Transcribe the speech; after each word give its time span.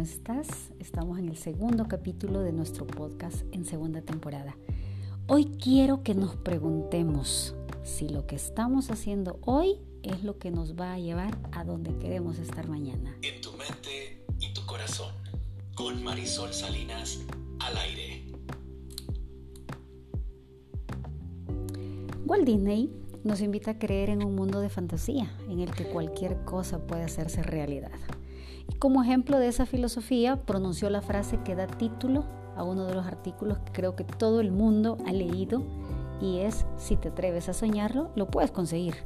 ¿cómo 0.00 0.10
estás? 0.10 0.48
Estamos 0.78 1.18
en 1.18 1.28
el 1.28 1.36
segundo 1.36 1.86
capítulo 1.86 2.40
de 2.40 2.52
nuestro 2.52 2.86
podcast 2.86 3.42
en 3.52 3.66
segunda 3.66 4.00
temporada. 4.00 4.56
Hoy 5.26 5.44
quiero 5.62 6.02
que 6.02 6.14
nos 6.14 6.36
preguntemos 6.36 7.54
si 7.82 8.08
lo 8.08 8.26
que 8.26 8.34
estamos 8.34 8.90
haciendo 8.90 9.38
hoy 9.42 9.76
es 10.02 10.24
lo 10.24 10.38
que 10.38 10.50
nos 10.50 10.74
va 10.74 10.94
a 10.94 10.98
llevar 10.98 11.36
a 11.52 11.64
donde 11.64 11.94
queremos 11.98 12.38
estar 12.38 12.66
mañana. 12.66 13.14
En 13.20 13.42
tu 13.42 13.52
mente 13.52 14.24
y 14.38 14.54
tu 14.54 14.64
corazón, 14.64 15.12
con 15.74 16.02
Marisol 16.02 16.54
Salinas 16.54 17.20
al 17.58 17.76
aire. 17.76 18.24
Walt 22.24 22.46
Disney 22.46 22.90
nos 23.22 23.42
invita 23.42 23.72
a 23.72 23.78
creer 23.78 24.08
en 24.08 24.24
un 24.24 24.34
mundo 24.34 24.60
de 24.60 24.70
fantasía 24.70 25.30
en 25.50 25.60
el 25.60 25.70
que 25.72 25.84
cualquier 25.84 26.42
cosa 26.46 26.86
puede 26.86 27.02
hacerse 27.02 27.42
realidad. 27.42 27.90
Y 28.68 28.76
como 28.76 29.02
ejemplo 29.02 29.38
de 29.38 29.48
esa 29.48 29.66
filosofía, 29.66 30.36
pronunció 30.36 30.90
la 30.90 31.02
frase 31.02 31.38
que 31.44 31.54
da 31.54 31.66
título 31.66 32.24
a 32.56 32.64
uno 32.64 32.84
de 32.84 32.94
los 32.94 33.06
artículos 33.06 33.58
que 33.58 33.72
creo 33.72 33.96
que 33.96 34.04
todo 34.04 34.40
el 34.40 34.52
mundo 34.52 34.98
ha 35.06 35.12
leído 35.12 35.62
y 36.20 36.40
es, 36.40 36.66
si 36.76 36.96
te 36.96 37.08
atreves 37.08 37.48
a 37.48 37.54
soñarlo, 37.54 38.10
lo 38.14 38.26
puedes 38.26 38.50
conseguir. 38.50 38.96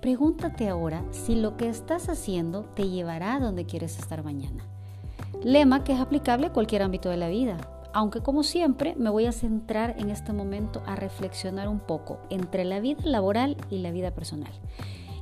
Pregúntate 0.00 0.68
ahora 0.68 1.04
si 1.10 1.36
lo 1.36 1.56
que 1.56 1.68
estás 1.68 2.08
haciendo 2.08 2.64
te 2.74 2.88
llevará 2.88 3.34
a 3.34 3.40
donde 3.40 3.66
quieres 3.66 3.98
estar 3.98 4.24
mañana. 4.24 4.64
Lema 5.44 5.84
que 5.84 5.92
es 5.92 6.00
aplicable 6.00 6.48
a 6.48 6.52
cualquier 6.52 6.82
ámbito 6.82 7.08
de 7.10 7.16
la 7.16 7.28
vida, 7.28 7.58
aunque 7.92 8.20
como 8.20 8.42
siempre 8.42 8.94
me 8.96 9.10
voy 9.10 9.26
a 9.26 9.32
centrar 9.32 9.94
en 9.98 10.10
este 10.10 10.32
momento 10.32 10.82
a 10.86 10.96
reflexionar 10.96 11.68
un 11.68 11.80
poco 11.80 12.20
entre 12.30 12.64
la 12.64 12.80
vida 12.80 13.02
laboral 13.04 13.56
y 13.70 13.78
la 13.78 13.90
vida 13.90 14.12
personal 14.12 14.52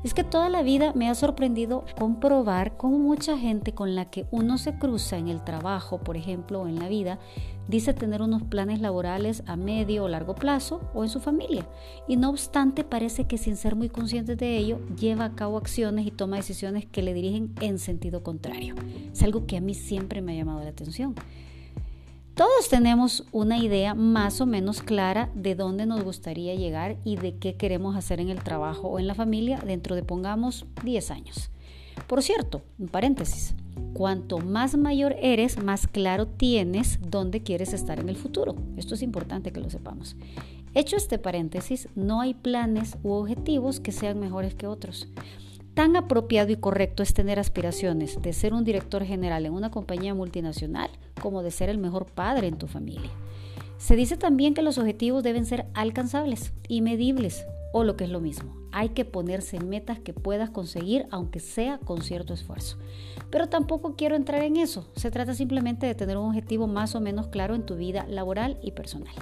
es 0.05 0.15
que 0.15 0.25
toda 0.25 0.49
la 0.49 0.63
vida 0.63 0.93
me 0.95 1.09
ha 1.09 1.15
sorprendido 1.15 1.85
comprobar 1.99 2.77
cómo 2.77 2.99
mucha 2.99 3.37
gente 3.37 3.75
con 3.75 3.95
la 3.95 4.11
que 4.11 4.27
uno 4.31 4.59
se 4.59 4.79
cruza 4.79 5.19
en 5.19 5.29
el 5.29 5.43
trabajo, 5.43 5.99
por 5.99 6.17
ejemplo, 6.17 6.63
o 6.63 6.69
en 6.69 6.79
la 6.79 6.89
vida, 6.89 7.19
dice 7.69 7.93
tener 7.95 8.23
unos 8.23 8.43
planes 8.45 8.81
laborales 8.81 9.43
a 9.47 9.57
medio 9.57 10.05
o 10.05 10.09
largo 10.09 10.35
plazo 10.35 10.81
o 10.95 11.05
en 11.05 11.11
su 11.11 11.21
familia. 11.21 11.69
Y 12.07 12.17
no 12.17 12.31
obstante, 12.31 12.85
parece 12.85 13.27
que 13.27 13.39
sin 13.39 13.57
ser 13.57 13.77
muy 13.77 13.89
consciente 13.89 14.37
de 14.37 14.57
ello, 14.57 14.79
lleva 14.97 15.27
a 15.27 15.35
cabo 15.35 15.59
acciones 15.59 16.07
y 16.07 16.11
toma 16.11 16.37
decisiones 16.37 16.87
que 16.87 17.03
le 17.03 17.15
dirigen 17.15 17.55
en 17.61 17.79
sentido 17.79 18.23
contrario. 18.23 18.75
Es 19.13 19.23
algo 19.23 19.47
que 19.47 19.57
a 19.57 19.61
mí 19.61 19.75
siempre 19.75 20.23
me 20.23 20.33
ha 20.33 20.37
llamado 20.37 20.63
la 20.63 20.71
atención. 20.71 21.15
Todos 22.39 22.69
tenemos 22.69 23.25
una 23.33 23.59
idea 23.59 23.97
más 23.97 24.41
o 24.41 24.47
menos 24.47 24.81
clara 24.81 25.29
de 25.35 25.57
dónde 25.57 25.87
nos 25.87 26.05
gustaría 26.05 26.55
llegar 26.55 26.97
y 27.03 27.17
de 27.17 27.35
qué 27.35 27.57
queremos 27.57 27.97
hacer 27.97 28.21
en 28.21 28.29
el 28.29 28.45
trabajo 28.45 28.87
o 28.87 29.01
en 29.01 29.09
la 29.09 29.17
familia 29.17 29.59
dentro 29.59 29.97
de, 29.97 30.05
pongamos, 30.05 30.65
10 30.85 31.11
años. 31.11 31.51
Por 32.07 32.23
cierto, 32.23 32.63
un 32.79 32.87
paréntesis, 32.87 33.57
cuanto 33.93 34.39
más 34.39 34.77
mayor 34.77 35.17
eres, 35.21 35.61
más 35.61 35.89
claro 35.89 36.29
tienes 36.29 37.01
dónde 37.03 37.43
quieres 37.43 37.73
estar 37.73 37.99
en 37.99 38.09
el 38.09 38.15
futuro. 38.15 38.55
Esto 38.77 38.95
es 38.95 39.03
importante 39.03 39.51
que 39.51 39.59
lo 39.59 39.69
sepamos. 39.69 40.15
Hecho 40.75 40.95
este 40.95 41.19
paréntesis, 41.19 41.89
no 41.97 42.21
hay 42.21 42.35
planes 42.35 42.99
u 43.03 43.15
objetivos 43.15 43.81
que 43.81 43.91
sean 43.91 44.21
mejores 44.21 44.55
que 44.55 44.69
otros 44.69 45.09
tan 45.79 45.95
apropiado 45.95 46.51
y 46.51 46.57
correcto 46.57 47.05
es 47.05 47.15
tener 47.15 47.39
aspiraciones 47.39 48.21
de 48.21 48.33
ser 48.33 48.53
un 48.53 48.65
director 48.65 49.05
general 49.05 49.47
en 49.47 49.53
una 49.53 49.71
compañía 49.71 50.13
multinacional 50.13 50.91
como 51.23 51.45
de 51.45 51.53
ser 51.53 51.69
el 51.69 51.79
mejor 51.79 52.07
padre 52.07 52.49
en 52.49 52.59
tu 52.59 52.67
familia. 52.67 53.13
Se 53.77 53.95
dice 53.95 54.17
también 54.17 54.55
que 54.55 54.63
los 54.63 54.77
objetivos 54.77 55.23
deben 55.23 55.47
ser 55.47 55.67
alcanzables 55.75 56.53
y 56.67 56.81
medibles, 56.81 57.47
o 57.73 57.85
lo 57.85 57.97
que 57.97 58.03
es 58.03 58.11
lo 58.11 58.19
mismo, 58.19 58.57
hay 58.73 58.89
que 58.89 59.05
ponerse 59.05 59.61
metas 59.61 60.01
que 60.01 60.13
puedas 60.13 60.51
conseguir 60.51 61.07
aunque 61.13 61.39
sea 61.39 61.79
con 61.79 62.03
cierto 62.03 62.35
esfuerzo. 62.35 62.77
Pero 63.31 63.49
tampoco 63.49 63.95
quiero 63.95 64.17
entrar 64.17 64.43
en 64.43 64.57
eso, 64.57 64.91
se 64.97 65.13
trata 65.13 65.33
simplemente 65.33 65.87
de 65.87 65.95
tener 65.95 66.17
un 66.17 66.27
objetivo 66.27 66.67
más 66.67 66.97
o 66.97 67.01
menos 67.01 67.29
claro 67.29 67.55
en 67.55 67.65
tu 67.65 67.77
vida 67.77 68.05
laboral 68.09 68.59
y 68.65 68.73
personal. 68.73 69.15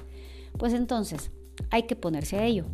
Pues 0.57 0.73
entonces, 0.73 1.33
hay 1.69 1.83
que 1.83 1.97
ponerse 1.97 2.39
a 2.39 2.45
ello, 2.47 2.65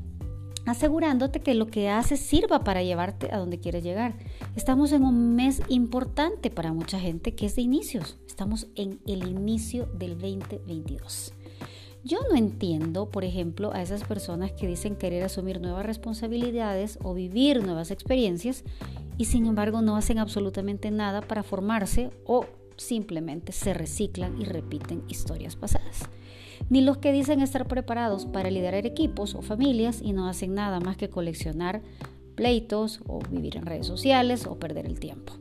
asegurándote 0.67 1.41
que 1.41 1.55
lo 1.55 1.67
que 1.67 1.89
haces 1.89 2.21
sirva 2.21 2.65
para 2.65 2.83
llevarte 2.83 3.33
a 3.33 3.39
donde 3.39 3.59
quieres 3.59 3.83
llegar. 3.83 4.15
Estamos 4.57 4.93
en 4.93 5.05
un 5.05 5.35
mes 5.35 5.63
importante 5.69 6.51
para 6.51 6.73
mucha 6.73 6.99
gente 6.99 7.35
que 7.35 7.47
es 7.47 7.57
de 7.57 7.63
inicios. 7.63 8.19
Estamos 8.27 8.69
en 8.75 9.01
el 9.07 9.27
inicio 9.29 9.87
del 9.87 10.19
2022. 10.19 11.33
Yo 12.05 12.19
no 12.29 12.37
entiendo, 12.37 13.11
por 13.11 13.25
ejemplo, 13.25 13.73
a 13.73 13.81
esas 13.81 14.03
personas 14.03 14.51
que 14.53 14.67
dicen 14.67 14.97
querer 14.97 15.23
asumir 15.23 15.61
nuevas 15.61 15.87
responsabilidades 15.87 16.99
o 17.03 17.15
vivir 17.15 17.63
nuevas 17.63 17.93
experiencias 17.93 18.65
y 19.19 19.27
sin 19.27 19.47
embargo 19.47 19.83
no 19.83 19.97
hacen 19.97 20.19
absolutamente 20.19 20.91
nada 20.91 21.21
para 21.21 21.45
formarse 21.45 22.11
o 22.27 22.47
simplemente 22.83 23.53
se 23.53 23.75
reciclan 23.75 24.41
y 24.41 24.45
repiten 24.45 25.05
historias 25.09 25.57
pasadas 25.57 26.09
ni 26.73 26.81
los 26.81 26.99
que 26.99 27.13
dicen 27.13 27.41
estar 27.41 27.67
preparados 27.67 28.27
para 28.27 28.51
liderar 28.51 28.87
equipos 28.87 29.35
o 29.35 29.43
familias 29.43 30.01
y 30.03 30.13
no 30.13 30.29
hacen 30.29 30.55
nada 30.55 30.81
más 30.81 30.97
que 30.97 31.11
coleccionar 31.11 31.83
pleitos 32.35 33.01
o 33.07 33.21
vivir 33.31 33.57
en 33.57 33.67
redes 33.67 33.87
sociales 33.87 34.47
o 34.47 34.59
perder 34.59 34.87
el 34.87 34.99
tiempo. 34.99 35.35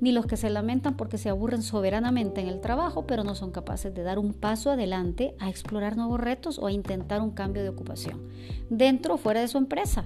Ni 0.00 0.12
los 0.12 0.26
que 0.26 0.36
se 0.36 0.50
lamentan 0.50 0.96
porque 0.98 1.16
se 1.16 1.30
aburren 1.30 1.62
soberanamente 1.62 2.42
en 2.42 2.48
el 2.48 2.60
trabajo, 2.60 3.06
pero 3.06 3.24
no 3.24 3.34
son 3.34 3.50
capaces 3.50 3.94
de 3.94 4.02
dar 4.02 4.18
un 4.18 4.34
paso 4.34 4.70
adelante 4.70 5.34
a 5.38 5.48
explorar 5.48 5.96
nuevos 5.96 6.20
retos 6.20 6.58
o 6.58 6.66
a 6.66 6.72
intentar 6.72 7.22
un 7.22 7.30
cambio 7.30 7.62
de 7.62 7.70
ocupación, 7.70 8.28
dentro 8.68 9.14
o 9.14 9.16
fuera 9.16 9.40
de 9.40 9.48
su 9.48 9.56
empresa. 9.56 10.04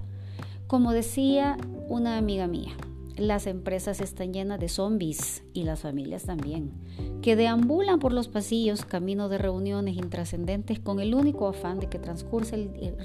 Como 0.68 0.92
decía 0.92 1.56
una 1.88 2.16
amiga 2.16 2.46
mía, 2.46 2.76
las 3.20 3.46
empresas 3.46 4.00
están 4.00 4.32
llenas 4.32 4.58
de 4.58 4.70
zombies 4.70 5.44
y 5.52 5.64
las 5.64 5.80
familias 5.80 6.24
también, 6.24 6.72
que 7.20 7.36
deambulan 7.36 7.98
por 7.98 8.14
los 8.14 8.28
pasillos 8.28 8.86
camino 8.86 9.28
de 9.28 9.36
reuniones 9.36 9.96
intrascendentes 9.96 10.80
con 10.80 11.00
el 11.00 11.14
único 11.14 11.46
afán 11.46 11.80
de 11.80 11.88
que 11.88 11.98
transcursa 11.98 12.56
el, 12.56 12.96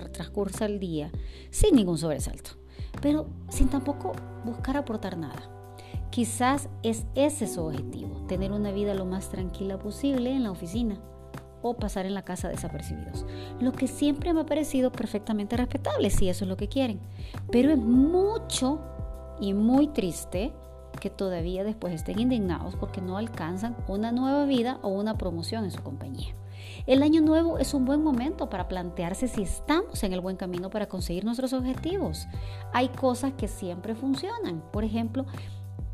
el 0.61 0.79
día 0.79 1.11
sin 1.49 1.75
ningún 1.75 1.97
sobresalto, 1.97 2.51
pero 3.01 3.27
sin 3.49 3.67
tampoco 3.67 4.13
buscar 4.45 4.77
aportar 4.77 5.17
nada. 5.17 5.51
Quizás 6.11 6.69
es 6.81 7.05
ese 7.15 7.45
su 7.45 7.65
objetivo, 7.65 8.25
tener 8.27 8.53
una 8.53 8.71
vida 8.71 8.93
lo 8.93 9.05
más 9.05 9.29
tranquila 9.29 9.77
posible 9.79 10.31
en 10.31 10.43
la 10.43 10.51
oficina 10.51 10.97
o 11.61 11.73
pasar 11.75 12.05
en 12.05 12.13
la 12.13 12.23
casa 12.23 12.47
desapercibidos. 12.47 13.25
Lo 13.59 13.73
que 13.73 13.87
siempre 13.87 14.33
me 14.33 14.41
ha 14.41 14.45
parecido 14.45 14.93
perfectamente 14.93 15.57
respetable 15.57 16.09
si 16.09 16.29
eso 16.29 16.45
es 16.45 16.49
lo 16.49 16.55
que 16.55 16.69
quieren. 16.69 17.01
Pero 17.51 17.71
es 17.71 17.77
mucho 17.77 18.79
y 19.39 19.53
muy 19.53 19.87
triste 19.87 20.53
que 20.99 21.09
todavía 21.09 21.63
después 21.63 21.93
estén 21.93 22.19
indignados 22.19 22.75
porque 22.75 23.01
no 23.01 23.17
alcanzan 23.17 23.75
una 23.87 24.11
nueva 24.11 24.45
vida 24.45 24.79
o 24.81 24.89
una 24.89 25.17
promoción 25.17 25.65
en 25.65 25.71
su 25.71 25.81
compañía. 25.81 26.35
El 26.87 27.03
año 27.03 27.21
nuevo 27.21 27.57
es 27.57 27.73
un 27.73 27.85
buen 27.85 28.03
momento 28.03 28.49
para 28.49 28.67
plantearse 28.67 29.27
si 29.27 29.41
estamos 29.43 30.03
en 30.03 30.13
el 30.13 30.21
buen 30.21 30.37
camino 30.37 30.69
para 30.69 30.87
conseguir 30.87 31.25
nuestros 31.25 31.53
objetivos. 31.53 32.27
Hay 32.73 32.89
cosas 32.89 33.33
que 33.33 33.47
siempre 33.47 33.95
funcionan. 33.95 34.63
Por 34.71 34.83
ejemplo, 34.83 35.25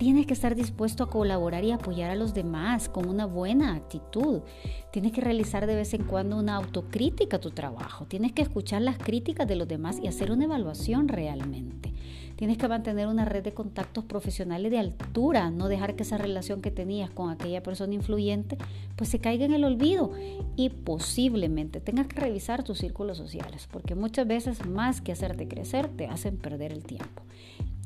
Tienes 0.01 0.25
que 0.25 0.33
estar 0.33 0.55
dispuesto 0.55 1.03
a 1.03 1.11
colaborar 1.11 1.63
y 1.63 1.69
apoyar 1.69 2.09
a 2.09 2.15
los 2.15 2.33
demás 2.33 2.89
con 2.89 3.07
una 3.07 3.27
buena 3.27 3.75
actitud. 3.75 4.41
Tienes 4.91 5.11
que 5.11 5.21
realizar 5.21 5.67
de 5.67 5.75
vez 5.75 5.93
en 5.93 6.05
cuando 6.05 6.39
una 6.39 6.55
autocrítica 6.55 7.37
a 7.37 7.39
tu 7.39 7.51
trabajo. 7.51 8.07
Tienes 8.07 8.31
que 8.31 8.41
escuchar 8.41 8.81
las 8.81 8.97
críticas 8.97 9.47
de 9.47 9.55
los 9.55 9.67
demás 9.67 9.99
y 10.01 10.07
hacer 10.07 10.31
una 10.31 10.45
evaluación 10.45 11.07
realmente. 11.07 11.93
Tienes 12.35 12.57
que 12.57 12.67
mantener 12.67 13.05
una 13.05 13.25
red 13.25 13.43
de 13.43 13.53
contactos 13.53 14.03
profesionales 14.03 14.71
de 14.71 14.79
altura, 14.79 15.51
no 15.51 15.67
dejar 15.67 15.95
que 15.95 16.01
esa 16.01 16.17
relación 16.17 16.63
que 16.63 16.71
tenías 16.71 17.11
con 17.11 17.29
aquella 17.29 17.61
persona 17.61 17.93
influyente 17.93 18.57
pues 18.95 19.07
se 19.11 19.19
caiga 19.19 19.45
en 19.45 19.53
el 19.53 19.63
olvido 19.63 20.13
y 20.55 20.69
posiblemente 20.69 21.79
tengas 21.79 22.07
que 22.07 22.19
revisar 22.19 22.63
tus 22.63 22.79
círculos 22.79 23.19
sociales, 23.19 23.69
porque 23.71 23.93
muchas 23.93 24.25
veces 24.25 24.65
más 24.65 24.99
que 24.99 25.11
hacerte 25.11 25.47
crecer 25.47 25.89
te 25.89 26.07
hacen 26.07 26.37
perder 26.37 26.71
el 26.71 26.83
tiempo. 26.83 27.21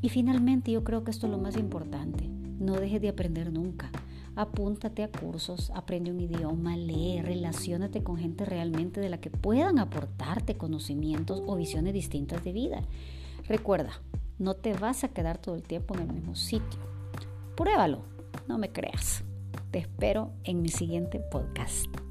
Y 0.05 0.09
finalmente 0.09 0.69
yo 0.69 0.83
creo 0.83 1.03
que 1.03 1.09
esto 1.09 1.25
es 1.25 1.31
lo 1.31 1.39
más 1.39 1.57
importante. 1.57 2.27
No 2.27 2.73
dejes 2.73 3.01
de 3.01 3.09
aprender 3.09 3.51
nunca. 3.51 3.89
Apúntate 4.35 5.01
a 5.01 5.09
cursos, 5.09 5.71
aprende 5.73 6.11
un 6.11 6.19
idioma, 6.19 6.77
lee, 6.77 7.23
relacionate 7.23 8.03
con 8.03 8.17
gente 8.17 8.45
realmente 8.45 9.01
de 9.01 9.09
la 9.09 9.19
que 9.19 9.31
puedan 9.31 9.79
aportarte 9.79 10.57
conocimientos 10.57 11.41
o 11.47 11.55
visiones 11.55 11.95
distintas 11.95 12.43
de 12.43 12.53
vida. 12.53 12.83
Recuerda, 13.47 13.93
no 14.37 14.53
te 14.53 14.73
vas 14.73 15.03
a 15.03 15.07
quedar 15.07 15.39
todo 15.39 15.55
el 15.55 15.63
tiempo 15.63 15.95
en 15.95 16.01
el 16.01 16.13
mismo 16.13 16.35
sitio. 16.35 16.79
Pruébalo, 17.57 18.03
no 18.47 18.59
me 18.59 18.71
creas. 18.71 19.23
Te 19.71 19.79
espero 19.79 20.33
en 20.43 20.61
mi 20.61 20.69
siguiente 20.69 21.19
podcast. 21.31 22.04